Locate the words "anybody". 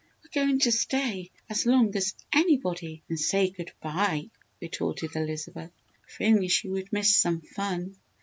2.33-3.03